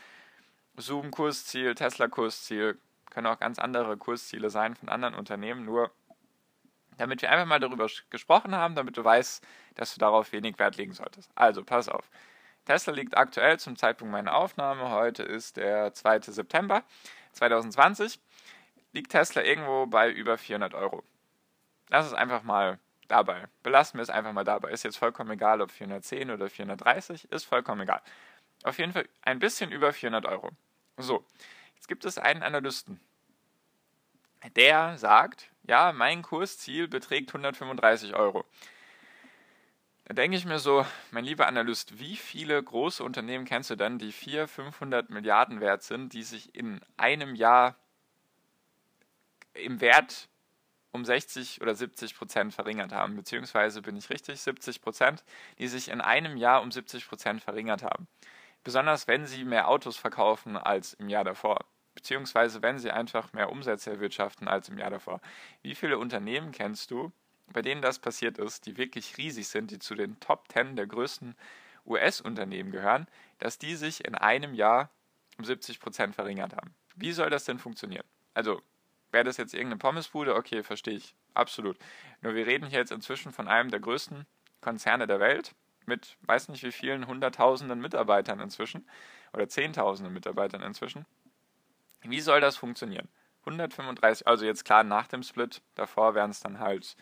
Zoom-Kursziel, 0.76 1.74
Tesla-Kursziel, 1.74 2.78
können 3.14 3.26
auch 3.28 3.38
ganz 3.38 3.58
andere 3.58 3.96
Kursziele 3.96 4.50
sein 4.50 4.74
von 4.74 4.88
anderen 4.88 5.14
Unternehmen, 5.14 5.64
nur 5.64 5.90
Damit 6.98 7.22
wir 7.22 7.30
einfach 7.30 7.46
mal 7.46 7.60
darüber 7.60 7.88
gesprochen 8.10 8.54
haben, 8.54 8.74
damit 8.74 8.96
du 8.96 9.04
weißt, 9.04 9.44
dass 9.74 9.94
du 9.94 10.00
darauf 10.00 10.32
wenig 10.32 10.58
Wert 10.58 10.76
legen 10.76 10.92
solltest. 10.92 11.30
Also, 11.34 11.64
pass 11.64 11.88
auf. 11.88 12.08
Tesla 12.66 12.92
liegt 12.92 13.16
aktuell 13.16 13.58
zum 13.58 13.76
Zeitpunkt 13.76 14.12
meiner 14.12 14.34
Aufnahme, 14.34 14.90
heute 14.90 15.22
ist 15.22 15.56
der 15.56 15.92
2. 15.92 16.20
September 16.22 16.82
2020, 17.32 18.20
liegt 18.92 19.10
Tesla 19.10 19.42
irgendwo 19.42 19.86
bei 19.86 20.10
über 20.10 20.38
400 20.38 20.74
Euro. 20.74 21.02
Lass 21.90 22.06
es 22.06 22.14
einfach 22.14 22.42
mal 22.42 22.78
dabei. 23.08 23.44
Belassen 23.62 23.98
wir 23.98 24.02
es 24.02 24.10
einfach 24.10 24.32
mal 24.32 24.44
dabei. 24.44 24.70
Ist 24.70 24.84
jetzt 24.84 24.96
vollkommen 24.96 25.32
egal, 25.32 25.60
ob 25.60 25.70
410 25.70 26.30
oder 26.30 26.48
430, 26.48 27.30
ist 27.30 27.44
vollkommen 27.44 27.82
egal. 27.82 28.00
Auf 28.62 28.78
jeden 28.78 28.92
Fall 28.92 29.08
ein 29.22 29.40
bisschen 29.40 29.70
über 29.72 29.92
400 29.92 30.26
Euro. 30.26 30.50
So, 30.96 31.24
jetzt 31.84 31.88
gibt 31.88 32.06
es 32.06 32.16
einen 32.16 32.42
Analysten, 32.42 32.98
der 34.56 34.96
sagt, 34.96 35.50
ja, 35.64 35.92
mein 35.92 36.22
Kursziel 36.22 36.88
beträgt 36.88 37.28
135 37.28 38.14
Euro. 38.14 38.46
Da 40.06 40.14
denke 40.14 40.38
ich 40.38 40.46
mir 40.46 40.58
so, 40.58 40.86
mein 41.10 41.26
lieber 41.26 41.46
Analyst, 41.46 41.98
wie 41.98 42.16
viele 42.16 42.62
große 42.62 43.04
Unternehmen 43.04 43.44
kennst 43.44 43.68
du 43.68 43.76
denn, 43.76 43.98
die 43.98 44.12
400, 44.12 44.48
500 44.48 45.10
Milliarden 45.10 45.60
wert 45.60 45.82
sind, 45.82 46.14
die 46.14 46.22
sich 46.22 46.54
in 46.54 46.80
einem 46.96 47.34
Jahr 47.34 47.76
im 49.52 49.82
Wert 49.82 50.30
um 50.90 51.04
60 51.04 51.60
oder 51.60 51.74
70 51.74 52.16
Prozent 52.16 52.54
verringert 52.54 52.92
haben? 52.92 53.14
Beziehungsweise 53.14 53.82
bin 53.82 53.98
ich 53.98 54.08
richtig, 54.08 54.40
70 54.40 54.80
Prozent, 54.80 55.22
die 55.58 55.68
sich 55.68 55.90
in 55.90 56.00
einem 56.00 56.38
Jahr 56.38 56.62
um 56.62 56.72
70 56.72 57.06
Prozent 57.06 57.42
verringert 57.42 57.82
haben. 57.82 58.08
Besonders 58.62 59.06
wenn 59.06 59.26
sie 59.26 59.44
mehr 59.44 59.68
Autos 59.68 59.98
verkaufen 59.98 60.56
als 60.56 60.94
im 60.94 61.10
Jahr 61.10 61.24
davor. 61.24 61.58
Beziehungsweise 61.94 62.62
wenn 62.62 62.78
sie 62.78 62.90
einfach 62.90 63.32
mehr 63.32 63.50
Umsätze 63.50 63.90
erwirtschaften 63.90 64.48
als 64.48 64.68
im 64.68 64.78
Jahr 64.78 64.90
davor. 64.90 65.20
Wie 65.62 65.74
viele 65.74 65.98
Unternehmen 65.98 66.52
kennst 66.52 66.90
du, 66.90 67.12
bei 67.52 67.62
denen 67.62 67.82
das 67.82 67.98
passiert 67.98 68.38
ist, 68.38 68.66
die 68.66 68.76
wirklich 68.76 69.16
riesig 69.16 69.48
sind, 69.48 69.70
die 69.70 69.78
zu 69.78 69.94
den 69.94 70.18
Top 70.20 70.50
10 70.52 70.76
der 70.76 70.86
größten 70.86 71.36
US-Unternehmen 71.86 72.70
gehören, 72.70 73.06
dass 73.38 73.58
die 73.58 73.76
sich 73.76 74.04
in 74.04 74.14
einem 74.14 74.54
Jahr 74.54 74.90
um 75.38 75.44
70 75.44 75.80
Prozent 75.80 76.14
verringert 76.14 76.54
haben. 76.54 76.74
Wie 76.96 77.12
soll 77.12 77.30
das 77.30 77.44
denn 77.44 77.58
funktionieren? 77.58 78.06
Also, 78.32 78.62
wäre 79.10 79.24
das 79.24 79.36
jetzt 79.36 79.52
irgendeine 79.52 79.78
Pommesbude? 79.78 80.34
Okay, 80.34 80.62
verstehe 80.62 80.94
ich. 80.94 81.14
Absolut. 81.34 81.76
Nur 82.22 82.34
wir 82.34 82.46
reden 82.46 82.66
hier 82.66 82.78
jetzt 82.78 82.92
inzwischen 82.92 83.32
von 83.32 83.48
einem 83.48 83.70
der 83.70 83.80
größten 83.80 84.26
Konzerne 84.60 85.06
der 85.06 85.20
Welt 85.20 85.54
mit 85.86 86.16
weiß 86.22 86.48
nicht 86.48 86.62
wie 86.62 86.72
vielen 86.72 87.06
hunderttausenden 87.06 87.80
Mitarbeitern 87.80 88.40
inzwischen 88.40 88.88
oder 89.32 89.48
zehntausenden 89.48 90.12
Mitarbeitern 90.12 90.62
inzwischen. 90.62 91.04
Wie 92.04 92.20
soll 92.20 92.40
das 92.40 92.56
funktionieren? 92.56 93.08
135, 93.40 94.26
also 94.26 94.44
jetzt 94.44 94.64
klar 94.64 94.84
nach 94.84 95.06
dem 95.06 95.22
Split, 95.22 95.62
davor 95.74 96.14
wären 96.14 96.30
es 96.30 96.40
dann 96.40 96.60
halt 96.60 96.96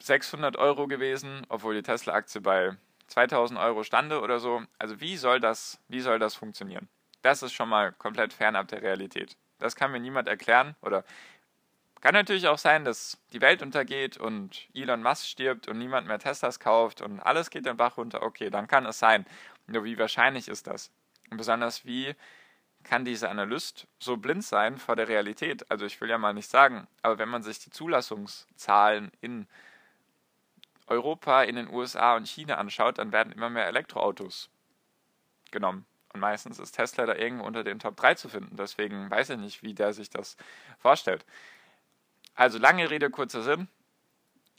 600 0.00 0.56
Euro 0.56 0.86
gewesen, 0.86 1.44
obwohl 1.48 1.74
die 1.74 1.82
Tesla-Aktie 1.82 2.40
bei 2.40 2.76
2000 3.08 3.58
Euro 3.58 3.82
stande 3.82 4.20
oder 4.20 4.38
so. 4.38 4.62
Also 4.78 5.00
wie 5.00 5.16
soll 5.16 5.40
das, 5.40 5.80
wie 5.88 6.00
soll 6.00 6.18
das 6.18 6.34
funktionieren? 6.34 6.88
Das 7.22 7.42
ist 7.42 7.52
schon 7.52 7.68
mal 7.68 7.92
komplett 7.92 8.32
fernab 8.32 8.68
der 8.68 8.82
Realität. 8.82 9.36
Das 9.58 9.74
kann 9.74 9.90
mir 9.90 10.00
niemand 10.00 10.28
erklären 10.28 10.76
oder 10.82 11.04
kann 12.00 12.14
natürlich 12.14 12.46
auch 12.46 12.58
sein, 12.58 12.84
dass 12.84 13.18
die 13.32 13.40
Welt 13.40 13.62
untergeht 13.62 14.16
und 14.16 14.68
Elon 14.74 15.02
Musk 15.02 15.26
stirbt 15.26 15.66
und 15.66 15.78
niemand 15.78 16.06
mehr 16.06 16.18
Teslas 16.18 16.60
kauft 16.60 17.00
und 17.00 17.20
alles 17.20 17.50
geht 17.50 17.66
den 17.66 17.76
Bach 17.76 17.96
runter. 17.96 18.22
Okay, 18.22 18.50
dann 18.50 18.68
kann 18.68 18.86
es 18.86 18.98
sein. 18.98 19.26
Nur 19.66 19.84
wie 19.84 19.98
wahrscheinlich 19.98 20.46
ist 20.46 20.66
das? 20.66 20.90
Und 21.30 21.38
besonders 21.38 21.84
wie 21.84 22.14
kann 22.86 23.04
dieser 23.04 23.30
Analyst 23.30 23.86
so 23.98 24.16
blind 24.16 24.44
sein 24.44 24.78
vor 24.78 24.96
der 24.96 25.08
Realität? 25.08 25.70
Also 25.70 25.84
ich 25.84 26.00
will 26.00 26.08
ja 26.08 26.18
mal 26.18 26.32
nicht 26.32 26.48
sagen, 26.48 26.86
aber 27.02 27.18
wenn 27.18 27.28
man 27.28 27.42
sich 27.42 27.58
die 27.58 27.70
Zulassungszahlen 27.70 29.10
in 29.20 29.46
Europa, 30.86 31.42
in 31.42 31.56
den 31.56 31.68
USA 31.68 32.16
und 32.16 32.28
China 32.28 32.56
anschaut, 32.56 32.98
dann 32.98 33.12
werden 33.12 33.32
immer 33.32 33.50
mehr 33.50 33.66
Elektroautos 33.66 34.48
genommen. 35.50 35.84
Und 36.12 36.20
meistens 36.20 36.58
ist 36.58 36.72
Tesla 36.72 37.06
da 37.06 37.14
irgendwo 37.14 37.44
unter 37.44 37.64
den 37.64 37.80
Top 37.80 37.96
3 37.96 38.14
zu 38.14 38.28
finden. 38.28 38.56
Deswegen 38.56 39.10
weiß 39.10 39.30
ich 39.30 39.38
nicht, 39.38 39.62
wie 39.62 39.74
der 39.74 39.92
sich 39.92 40.08
das 40.08 40.36
vorstellt. 40.78 41.26
Also 42.34 42.58
lange 42.58 42.88
Rede, 42.88 43.10
kurzer 43.10 43.42
Sinn. 43.42 43.68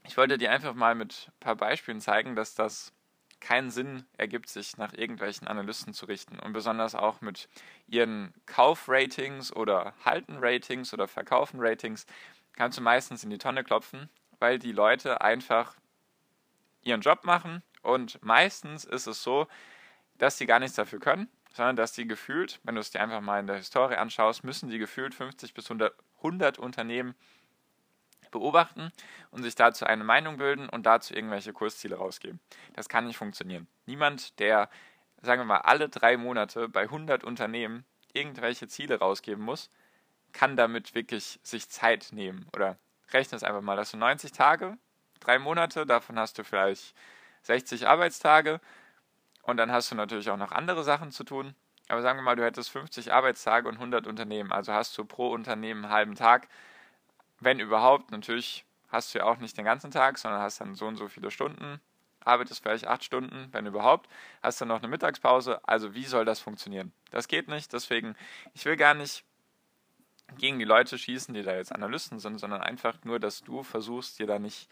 Ich 0.03 0.17
wollte 0.17 0.37
dir 0.37 0.51
einfach 0.51 0.73
mal 0.73 0.95
mit 0.95 1.29
ein 1.29 1.39
paar 1.39 1.55
Beispielen 1.55 2.01
zeigen, 2.01 2.35
dass 2.35 2.55
das 2.55 2.93
keinen 3.39 3.69
Sinn 3.69 4.05
ergibt, 4.17 4.49
sich 4.49 4.77
nach 4.77 4.93
irgendwelchen 4.93 5.47
Analysten 5.47 5.93
zu 5.93 6.05
richten. 6.05 6.39
Und 6.39 6.53
besonders 6.53 6.95
auch 6.95 7.21
mit 7.21 7.49
ihren 7.87 8.33
Kaufratings 8.45 9.55
oder 9.55 9.93
Halten-Ratings 10.05 10.93
oder 10.93 11.07
Verkaufen-Ratings 11.07 12.05
kannst 12.53 12.77
du 12.77 12.81
meistens 12.81 13.23
in 13.23 13.29
die 13.29 13.37
Tonne 13.37 13.63
klopfen, 13.63 14.09
weil 14.39 14.59
die 14.59 14.71
Leute 14.71 15.21
einfach 15.21 15.75
ihren 16.81 17.01
Job 17.01 17.23
machen 17.23 17.61
und 17.81 18.23
meistens 18.23 18.85
ist 18.85 19.07
es 19.07 19.23
so, 19.23 19.47
dass 20.17 20.37
sie 20.37 20.45
gar 20.45 20.59
nichts 20.59 20.75
dafür 20.75 20.99
können, 20.99 21.29
sondern 21.53 21.75
dass 21.75 21.93
die 21.93 22.07
gefühlt, 22.07 22.59
wenn 22.63 22.75
du 22.75 22.81
es 22.81 22.91
dir 22.91 23.01
einfach 23.01 23.21
mal 23.21 23.39
in 23.39 23.47
der 23.47 23.57
Historie 23.57 23.95
anschaust, 23.95 24.43
müssen 24.43 24.69
die 24.69 24.77
gefühlt 24.77 25.13
50 25.13 25.53
bis 25.53 25.65
100, 25.65 25.93
100 26.17 26.59
Unternehmen 26.59 27.15
beobachten 28.39 28.91
und 29.31 29.43
sich 29.43 29.55
dazu 29.55 29.85
eine 29.85 30.03
Meinung 30.03 30.37
bilden 30.37 30.69
und 30.69 30.85
dazu 30.85 31.13
irgendwelche 31.13 31.53
Kursziele 31.53 31.95
rausgeben. 31.95 32.39
Das 32.73 32.89
kann 32.89 33.07
nicht 33.07 33.17
funktionieren. 33.17 33.67
Niemand, 33.85 34.39
der, 34.39 34.69
sagen 35.21 35.41
wir 35.41 35.45
mal, 35.45 35.57
alle 35.59 35.89
drei 35.89 36.17
Monate 36.17 36.69
bei 36.69 36.83
100 36.83 37.23
Unternehmen 37.23 37.85
irgendwelche 38.13 38.67
Ziele 38.67 38.99
rausgeben 38.99 39.43
muss, 39.43 39.69
kann 40.33 40.55
damit 40.55 40.95
wirklich 40.95 41.39
sich 41.43 41.69
Zeit 41.69 42.09
nehmen. 42.11 42.47
Oder 42.53 42.77
rechne 43.11 43.35
es 43.35 43.43
einfach 43.43 43.61
mal, 43.61 43.75
dass 43.75 43.91
du 43.91 43.97
90 43.97 44.31
Tage 44.31 44.77
drei 45.19 45.39
Monate, 45.39 45.85
davon 45.85 46.19
hast 46.19 46.37
du 46.37 46.43
vielleicht 46.43 46.95
60 47.43 47.87
Arbeitstage 47.87 48.59
und 49.43 49.57
dann 49.57 49.71
hast 49.71 49.91
du 49.91 49.95
natürlich 49.95 50.29
auch 50.29 50.37
noch 50.37 50.51
andere 50.51 50.83
Sachen 50.83 51.11
zu 51.11 51.23
tun. 51.23 51.55
Aber 51.89 52.01
sagen 52.01 52.19
wir 52.19 52.23
mal, 52.23 52.35
du 52.35 52.43
hättest 52.43 52.69
50 52.71 53.13
Arbeitstage 53.13 53.67
und 53.69 53.75
100 53.75 54.07
Unternehmen, 54.07 54.51
also 54.51 54.73
hast 54.73 54.97
du 54.97 55.05
pro 55.05 55.29
Unternehmen 55.29 55.85
einen 55.85 55.93
halben 55.93 56.15
Tag, 56.15 56.49
wenn 57.39 57.59
überhaupt. 57.59 58.11
Natürlich 58.11 58.65
hast 58.89 59.13
du 59.13 59.19
ja 59.19 59.25
auch 59.25 59.37
nicht 59.37 59.57
den 59.57 59.65
ganzen 59.65 59.91
Tag, 59.91 60.17
sondern 60.17 60.41
hast 60.41 60.61
dann 60.61 60.75
so 60.75 60.87
und 60.87 60.95
so 60.95 61.07
viele 61.07 61.31
Stunden, 61.31 61.79
arbeitest 62.21 62.61
vielleicht 62.61 62.87
acht 62.87 63.03
Stunden, 63.03 63.49
wenn 63.51 63.65
überhaupt, 63.65 64.09
hast 64.41 64.61
dann 64.61 64.67
noch 64.67 64.79
eine 64.79 64.87
Mittagspause. 64.87 65.59
Also 65.67 65.93
wie 65.93 66.05
soll 66.05 66.25
das 66.25 66.39
funktionieren? 66.39 66.91
Das 67.11 67.27
geht 67.27 67.47
nicht, 67.47 67.73
deswegen, 67.73 68.15
ich 68.53 68.65
will 68.65 68.75
gar 68.75 68.93
nicht 68.93 69.23
gegen 70.37 70.59
die 70.59 70.65
Leute 70.65 70.97
schießen, 70.97 71.33
die 71.33 71.43
da 71.43 71.55
jetzt 71.55 71.71
Analysten 71.71 72.19
sind, 72.19 72.37
sondern 72.37 72.61
einfach 72.61 72.97
nur, 73.03 73.19
dass 73.19 73.41
du 73.41 73.63
versuchst, 73.63 74.19
dir 74.19 74.27
da 74.27 74.39
nicht 74.39 74.69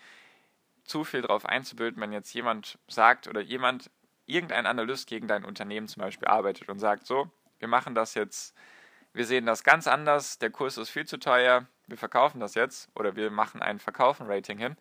zu 0.84 1.04
viel 1.04 1.22
darauf 1.22 1.46
einzubilden, 1.46 2.02
wenn 2.02 2.12
jetzt 2.12 2.34
jemand 2.34 2.78
sagt 2.88 3.28
oder 3.28 3.42
jemand, 3.42 3.90
irgendein 4.28 4.66
Analyst 4.66 5.08
gegen 5.08 5.28
dein 5.28 5.46
Unternehmen 5.46 5.88
zum 5.88 6.02
Beispiel 6.02 6.28
arbeitet 6.28 6.70
und 6.70 6.80
sagt, 6.80 7.06
so, 7.06 7.32
wir 7.60 7.68
machen 7.68 7.96
das 7.96 8.16
jetzt, 8.16 8.56
wir 9.14 9.26
sehen 9.26 9.46
das 9.46 9.64
ganz 9.64 9.88
anders, 9.88 10.40
der 10.40 10.50
Kurs 10.50 10.78
ist 10.78 10.90
viel 10.90 11.06
zu 11.06 11.18
teuer, 11.18 11.68
wir 11.88 11.98
verkaufen 11.98 12.40
das 12.40 12.56
jetzt 12.56 12.90
oder 12.96 13.16
wir 13.16 13.32
machen 13.32 13.62
ein 13.62 13.80
Verkaufen-Rating 13.80 14.58
hin. 14.58 14.76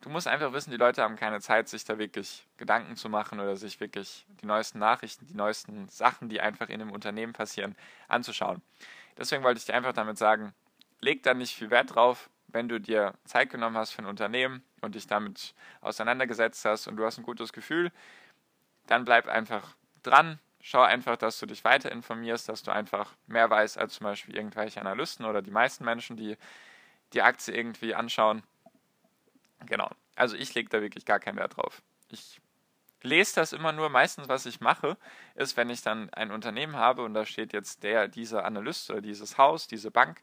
Du 0.00 0.10
musst 0.10 0.28
einfach 0.28 0.52
wissen, 0.52 0.70
die 0.70 0.76
Leute 0.76 1.02
haben 1.02 1.16
keine 1.16 1.40
Zeit, 1.40 1.68
sich 1.68 1.84
da 1.84 1.98
wirklich 1.98 2.46
Gedanken 2.58 2.94
zu 2.96 3.08
machen 3.08 3.40
oder 3.40 3.56
sich 3.56 3.80
wirklich 3.80 4.26
die 4.42 4.46
neuesten 4.46 4.78
Nachrichten, 4.78 5.26
die 5.26 5.34
neuesten 5.34 5.88
Sachen, 5.88 6.28
die 6.28 6.42
einfach 6.42 6.68
in 6.68 6.80
dem 6.80 6.92
Unternehmen 6.92 7.32
passieren, 7.32 7.74
anzuschauen. 8.08 8.60
Deswegen 9.16 9.42
wollte 9.42 9.58
ich 9.58 9.64
dir 9.64 9.74
einfach 9.74 9.94
damit 9.94 10.18
sagen, 10.18 10.52
leg 11.00 11.22
da 11.22 11.32
nicht 11.32 11.54
viel 11.54 11.70
Wert 11.70 11.94
drauf, 11.94 12.28
wenn 12.48 12.68
du 12.68 12.78
dir 12.80 13.14
Zeit 13.24 13.50
genommen 13.50 13.76
hast 13.76 13.92
für 13.92 14.02
ein 14.02 14.06
Unternehmen 14.06 14.62
und 14.80 14.94
dich 14.94 15.06
damit 15.06 15.54
auseinandergesetzt 15.80 16.64
hast 16.64 16.86
und 16.86 16.96
du 16.96 17.04
hast 17.04 17.18
ein 17.18 17.24
gutes 17.24 17.52
Gefühl, 17.52 17.90
dann 18.86 19.04
bleib 19.04 19.26
einfach 19.26 19.74
dran. 20.02 20.38
Schau 20.66 20.80
einfach, 20.80 21.18
dass 21.18 21.38
du 21.38 21.44
dich 21.44 21.62
weiter 21.62 21.92
informierst, 21.92 22.48
dass 22.48 22.62
du 22.62 22.70
einfach 22.70 23.12
mehr 23.26 23.50
weißt 23.50 23.76
als 23.76 23.96
zum 23.96 24.04
Beispiel 24.04 24.34
irgendwelche 24.34 24.80
Analysten 24.80 25.26
oder 25.26 25.42
die 25.42 25.50
meisten 25.50 25.84
Menschen, 25.84 26.16
die 26.16 26.38
die 27.12 27.20
Aktie 27.20 27.54
irgendwie 27.54 27.94
anschauen. 27.94 28.42
Genau. 29.66 29.90
Also 30.16 30.36
ich 30.36 30.54
lege 30.54 30.70
da 30.70 30.80
wirklich 30.80 31.04
gar 31.04 31.20
keinen 31.20 31.36
Wert 31.36 31.58
drauf. 31.58 31.82
Ich 32.08 32.40
lese 33.02 33.34
das 33.34 33.52
immer 33.52 33.72
nur. 33.72 33.90
Meistens, 33.90 34.26
was 34.28 34.46
ich 34.46 34.62
mache, 34.62 34.96
ist, 35.34 35.58
wenn 35.58 35.68
ich 35.68 35.82
dann 35.82 36.08
ein 36.14 36.30
Unternehmen 36.30 36.76
habe 36.76 37.02
und 37.02 37.12
da 37.12 37.26
steht 37.26 37.52
jetzt 37.52 37.82
der, 37.82 38.08
dieser 38.08 38.46
Analyst 38.46 38.90
oder 38.90 39.02
dieses 39.02 39.36
Haus, 39.36 39.66
diese 39.66 39.90
Bank, 39.90 40.22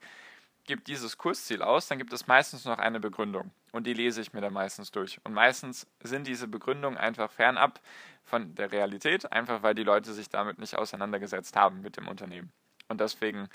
gibt 0.65 0.87
dieses 0.87 1.17
Kursziel 1.17 1.61
aus, 1.61 1.87
dann 1.87 1.97
gibt 1.97 2.13
es 2.13 2.27
meistens 2.27 2.65
noch 2.65 2.77
eine 2.77 2.99
Begründung. 2.99 3.51
Und 3.71 3.87
die 3.87 3.93
lese 3.93 4.21
ich 4.21 4.33
mir 4.33 4.41
dann 4.41 4.53
meistens 4.53 4.91
durch. 4.91 5.19
Und 5.23 5.33
meistens 5.33 5.87
sind 6.01 6.27
diese 6.27 6.47
Begründungen 6.47 6.97
einfach 6.97 7.31
fernab 7.31 7.79
von 8.23 8.55
der 8.55 8.71
Realität, 8.71 9.31
einfach 9.31 9.63
weil 9.63 9.75
die 9.75 9.83
Leute 9.83 10.13
sich 10.13 10.29
damit 10.29 10.59
nicht 10.59 10.75
auseinandergesetzt 10.75 11.55
haben 11.55 11.81
mit 11.81 11.97
dem 11.97 12.07
Unternehmen. 12.07 12.51
Und 12.87 13.01
deswegen 13.01 13.49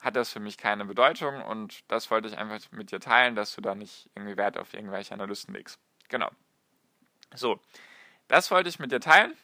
hat 0.00 0.16
das 0.16 0.30
für 0.30 0.40
mich 0.40 0.58
keine 0.58 0.84
Bedeutung 0.84 1.42
und 1.42 1.84
das 1.88 2.10
wollte 2.10 2.28
ich 2.28 2.36
einfach 2.36 2.58
mit 2.72 2.90
dir 2.90 3.00
teilen, 3.00 3.36
dass 3.36 3.54
du 3.54 3.60
da 3.60 3.74
nicht 3.74 4.10
irgendwie 4.14 4.36
Wert 4.36 4.58
auf 4.58 4.74
irgendwelche 4.74 5.14
Analysten 5.14 5.54
legst. 5.54 5.78
Genau. 6.08 6.28
So, 7.34 7.60
das 8.28 8.50
wollte 8.50 8.68
ich 8.68 8.78
mit 8.78 8.90
dir 8.92 9.00
teilen. 9.00 9.36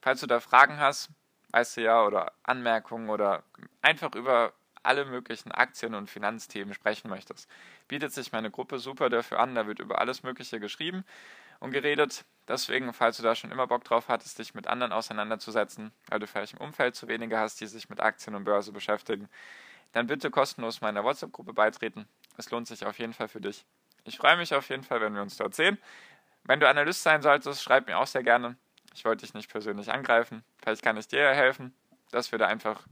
Falls 0.00 0.20
du 0.20 0.26
da 0.26 0.40
Fragen 0.40 0.78
hast, 0.78 1.10
weißt 1.50 1.76
du 1.76 1.82
ja, 1.82 2.02
oder 2.02 2.32
Anmerkungen 2.42 3.10
oder 3.10 3.44
einfach 3.82 4.14
über 4.14 4.52
alle 4.86 5.04
möglichen 5.04 5.52
Aktien- 5.52 5.94
und 5.94 6.08
Finanzthemen 6.08 6.74
sprechen 6.74 7.08
möchtest, 7.08 7.48
bietet 7.88 8.12
sich 8.12 8.32
meine 8.32 8.50
Gruppe 8.50 8.78
super 8.78 9.10
dafür 9.10 9.40
an. 9.40 9.54
Da 9.54 9.66
wird 9.66 9.78
über 9.78 10.00
alles 10.00 10.22
Mögliche 10.22 10.60
geschrieben 10.60 11.04
und 11.60 11.70
geredet. 11.70 12.24
Deswegen, 12.48 12.92
falls 12.92 13.16
du 13.16 13.22
da 13.22 13.34
schon 13.34 13.50
immer 13.50 13.66
Bock 13.66 13.84
drauf 13.84 14.08
hattest, 14.08 14.38
dich 14.38 14.54
mit 14.54 14.66
anderen 14.66 14.92
auseinanderzusetzen, 14.92 15.92
weil 16.08 16.20
du 16.20 16.26
vielleicht 16.26 16.54
im 16.54 16.60
Umfeld 16.60 16.94
zu 16.94 17.08
wenige 17.08 17.38
hast, 17.38 17.60
die 17.60 17.66
sich 17.66 17.88
mit 17.88 18.00
Aktien 18.00 18.34
und 18.34 18.44
Börse 18.44 18.72
beschäftigen, 18.72 19.28
dann 19.92 20.06
bitte 20.06 20.30
kostenlos 20.30 20.80
meiner 20.80 21.04
WhatsApp-Gruppe 21.04 21.52
beitreten. 21.52 22.08
Es 22.36 22.50
lohnt 22.50 22.68
sich 22.68 22.84
auf 22.84 22.98
jeden 22.98 23.14
Fall 23.14 23.28
für 23.28 23.40
dich. 23.40 23.64
Ich 24.04 24.18
freue 24.18 24.36
mich 24.36 24.54
auf 24.54 24.68
jeden 24.68 24.84
Fall, 24.84 25.00
wenn 25.00 25.14
wir 25.14 25.22
uns 25.22 25.36
dort 25.36 25.54
sehen. 25.54 25.78
Wenn 26.44 26.60
du 26.60 26.68
Analyst 26.68 27.02
sein 27.02 27.22
solltest, 27.22 27.62
schreib 27.62 27.88
mir 27.88 27.98
auch 27.98 28.06
sehr 28.06 28.22
gerne. 28.22 28.56
Ich 28.94 29.04
wollte 29.04 29.26
dich 29.26 29.34
nicht 29.34 29.50
persönlich 29.50 29.90
angreifen. 29.90 30.44
Vielleicht 30.62 30.82
kann 30.82 30.96
ich 30.96 31.08
dir 31.08 31.20
ja 31.20 31.32
helfen, 31.32 31.74
dass 32.12 32.30
wir 32.30 32.38
da 32.38 32.46
einfach 32.46 32.86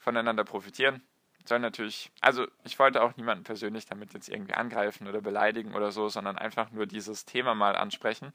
voneinander 0.00 0.44
profitieren. 0.44 1.02
Soll 1.44 1.58
natürlich, 1.58 2.12
also 2.20 2.46
ich 2.64 2.78
wollte 2.78 3.02
auch 3.02 3.16
niemanden 3.16 3.44
persönlich 3.44 3.86
damit 3.86 4.12
jetzt 4.12 4.28
irgendwie 4.28 4.54
angreifen 4.54 5.08
oder 5.08 5.20
beleidigen 5.20 5.74
oder 5.74 5.90
so, 5.90 6.08
sondern 6.08 6.38
einfach 6.38 6.70
nur 6.70 6.86
dieses 6.86 7.24
Thema 7.24 7.54
mal 7.54 7.76
ansprechen, 7.76 8.32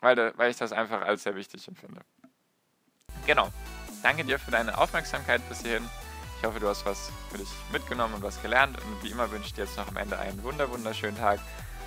weil, 0.00 0.36
weil 0.36 0.50
ich 0.50 0.56
das 0.56 0.72
einfach 0.72 1.02
als 1.02 1.22
sehr 1.24 1.34
wichtig 1.34 1.66
empfinde. 1.68 2.02
Genau. 3.26 3.50
Danke 4.02 4.24
dir 4.24 4.38
für 4.38 4.50
deine 4.50 4.76
Aufmerksamkeit 4.78 5.46
bis 5.48 5.62
hierhin. 5.62 5.88
Ich 6.38 6.44
hoffe, 6.44 6.58
du 6.58 6.68
hast 6.68 6.84
was 6.84 7.12
für 7.30 7.38
dich 7.38 7.48
mitgenommen 7.70 8.14
und 8.14 8.22
was 8.22 8.42
gelernt. 8.42 8.76
Und 8.76 9.02
wie 9.02 9.10
immer 9.10 9.30
wünsche 9.30 9.46
ich 9.46 9.54
dir 9.54 9.64
jetzt 9.64 9.76
noch 9.76 9.86
am 9.86 9.96
Ende 9.96 10.18
einen 10.18 10.42
wunder 10.42 10.68
wunderschönen 10.70 11.16
Tag, 11.16 11.38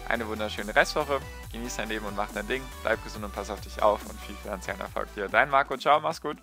eine 0.07 0.27
wunderschöne 0.27 0.73
Restwoche. 0.73 1.19
Genieß 1.51 1.75
dein 1.75 1.89
Leben 1.89 2.05
und 2.05 2.15
mach 2.15 2.31
dein 2.31 2.47
Ding. 2.47 2.63
Bleib 2.81 3.03
gesund 3.03 3.25
und 3.25 3.33
pass 3.33 3.49
auf 3.49 3.59
dich 3.59 3.81
auf 3.81 4.05
und 4.09 4.17
viel 4.21 4.35
finanziellen 4.35 4.79
Erfolg 4.79 5.13
dir. 5.13 5.27
Dein 5.27 5.49
Marco, 5.49 5.75
ciao, 5.75 5.99
mach's 5.99 6.21
gut. 6.21 6.37